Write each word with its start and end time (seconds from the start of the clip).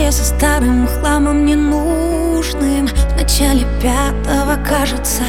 себе 0.00 0.12
со 0.12 0.24
старым 0.24 0.86
хламом 0.86 1.44
ненужным 1.44 2.86
В 2.86 3.16
начале 3.16 3.66
пятого, 3.82 4.56
кажется 4.66 5.22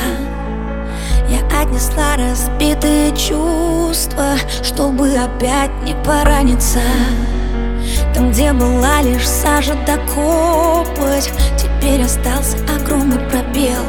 Я 1.30 1.40
отнесла 1.62 2.16
разбитые 2.18 3.16
чувства 3.16 4.36
Чтобы 4.64 5.14
опять 5.16 5.72
не 5.84 5.94
пораниться. 6.06 6.80
Там, 8.14 8.32
где 8.32 8.54
была 8.54 9.02
лишь 9.02 9.28
сажа 9.28 9.76
да 9.86 9.98
копоть 9.98 11.32
Теперь 11.58 12.04
остался 12.04 12.58
огромный 12.76 13.20
пробел. 13.30 13.84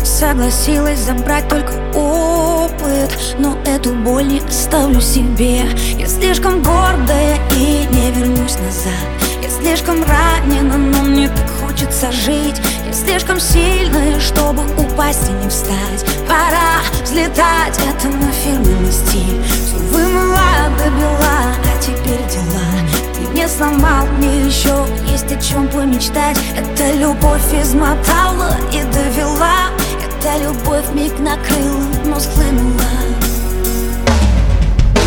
И 0.00 0.04
согласилась 0.04 1.00
забрать 1.00 1.48
только 1.48 1.72
опыт 1.94 3.16
Но 3.38 3.56
эту 3.66 3.92
боль 3.92 4.26
не 4.26 4.38
оставлю 4.40 5.00
себе. 5.00 5.62
Я 5.98 6.06
слишком 6.06 6.62
гордая 6.62 7.38
и 7.52 7.86
не 7.90 8.10
вернусь 8.12 8.58
назад 8.58 9.27
Я 9.42 9.50
слишком 9.50 10.02
ранена, 10.04 10.76
но 10.76 11.02
мне 11.02 11.28
так 11.28 11.48
хочется 11.60 12.10
жить. 12.10 12.60
Я 12.86 12.92
слишком 12.92 13.38
сильная, 13.38 14.18
чтобы 14.18 14.64
упасть 14.76 15.28
и 15.28 15.32
не 15.32 15.48
встать. 15.48 16.04
Пора 16.26 16.80
взлетать, 17.04 17.78
это 17.78 18.08
мой 18.08 18.32
фирменный 18.32 18.92
стиль. 18.92 19.42
Все 19.44 19.76
вымыла 19.92 20.70
до 20.76 20.90
бела, 20.90 21.54
а 21.64 21.80
теперь 21.80 22.26
дела. 22.28 22.68
Ты 23.14 23.38
не 23.38 23.46
сломал, 23.48 24.06
мне 24.18 24.46
еще 24.46 24.84
есть 25.10 25.30
о 25.30 25.40
чем 25.40 25.68
помечтать. 25.68 26.38
Эта 26.56 26.92
любовь 26.94 27.52
измотала 27.62 28.56
и 28.72 28.82
довела. 28.92 29.70
Эта 30.04 30.42
любовь 30.42 30.84
миг 30.94 31.16
накрыла, 31.20 31.84
но 32.04 32.18
схлынула 32.18 32.82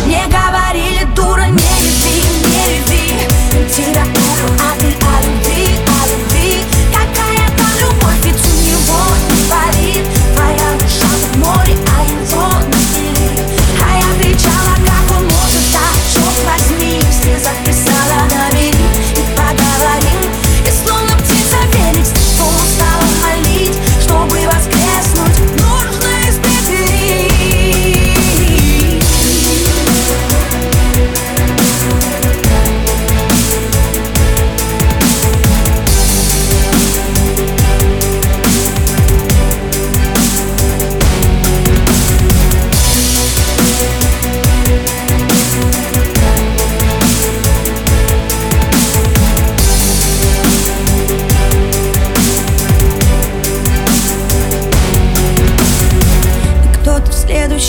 Мне 0.06 0.24
говорили, 0.26 1.04
дура, 1.14 1.44
не 1.44 1.52
люби, 1.52 2.22
не 2.48 2.78
люби 2.78 3.32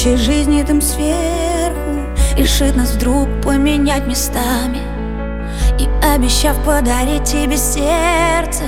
в 0.04 0.06
следующей 0.06 0.26
жизни 0.26 0.64
там 0.64 0.82
сверху 0.82 2.02
Решит 2.36 2.76
нас 2.76 2.92
вдруг 2.92 3.30
поменять 3.42 4.06
местами 4.06 4.82
И 5.80 5.88
обещав 6.06 6.58
подарить 6.66 7.24
тебе 7.24 7.56
сердце 7.56 8.64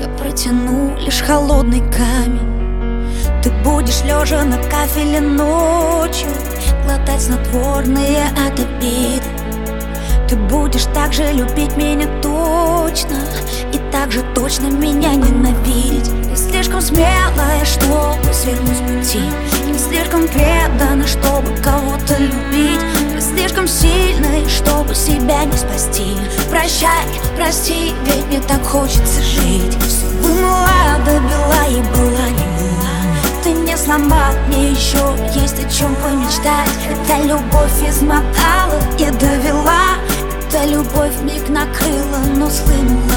Я 0.00 0.08
протяну 0.18 0.96
лишь 0.98 1.20
холодный 1.20 1.80
камень. 1.90 3.20
Ты 3.42 3.50
будешь 3.62 4.02
лежа 4.04 4.42
на 4.44 4.56
кафеле 4.56 5.20
ночью 5.20 6.28
Глотать 6.84 7.20
снотворные 7.20 8.24
от 8.46 8.58
обиды 8.58 9.22
ты 10.28 10.36
будешь 10.36 10.84
так 10.94 11.12
же 11.12 11.24
любить 11.32 11.76
меня 11.76 12.06
точно 12.22 13.16
И 13.72 13.80
так 13.90 14.12
же 14.12 14.22
точно 14.32 14.66
меня 14.66 15.16
ненавидеть. 15.16 16.12
Я 16.30 16.36
слишком 16.36 16.80
смелая, 16.80 17.64
чтобы 17.64 18.32
свернуть 18.32 18.59
себя 25.30 25.44
не 25.44 25.56
спасти. 25.56 26.16
Прощай, 26.50 27.06
прости, 27.36 27.94
ведь 28.04 28.26
мне 28.26 28.40
так 28.40 28.62
хочется 28.64 29.22
жить. 29.22 29.76
Все 29.86 30.06
вымыла 30.06 30.98
до 31.04 31.12
бела 31.12 31.64
и 31.68 31.80
была 31.82 32.28
не 32.28 32.46
была. 32.58 33.42
Ты 33.42 33.52
не 33.52 33.76
сломал, 33.76 34.32
мне 34.48 34.70
еще 34.70 34.98
есть 35.34 35.58
о 35.64 35.70
чем 35.70 35.94
помечтать. 35.96 36.70
Эта 36.88 37.22
любовь 37.22 37.88
измотала 37.88 38.80
и 38.98 39.04
довела. 39.18 39.98
Эта 40.48 40.66
любовь 40.66 41.16
миг 41.22 41.48
накрыла, 41.48 42.18
но 42.36 42.50
схлынула 42.50 43.09